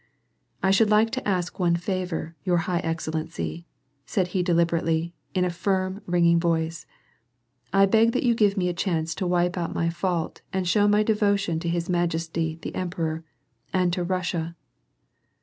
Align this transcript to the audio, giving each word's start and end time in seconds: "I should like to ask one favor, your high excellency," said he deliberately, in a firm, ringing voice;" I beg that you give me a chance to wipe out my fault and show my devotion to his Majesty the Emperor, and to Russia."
"I 0.63 0.71
should 0.71 0.89
like 0.89 1.11
to 1.11 1.27
ask 1.27 1.59
one 1.59 1.75
favor, 1.75 2.35
your 2.43 2.57
high 2.65 2.79
excellency," 2.79 3.67
said 4.03 4.29
he 4.29 4.41
deliberately, 4.41 5.13
in 5.35 5.45
a 5.45 5.51
firm, 5.51 6.01
ringing 6.07 6.39
voice;" 6.39 6.87
I 7.71 7.85
beg 7.85 8.11
that 8.13 8.23
you 8.23 8.33
give 8.33 8.57
me 8.57 8.67
a 8.67 8.73
chance 8.73 9.13
to 9.13 9.27
wipe 9.27 9.59
out 9.59 9.75
my 9.75 9.91
fault 9.91 10.41
and 10.51 10.67
show 10.67 10.87
my 10.87 11.03
devotion 11.03 11.59
to 11.59 11.69
his 11.69 11.87
Majesty 11.87 12.57
the 12.63 12.73
Emperor, 12.73 13.23
and 13.73 13.93
to 13.93 14.03
Russia." 14.03 14.55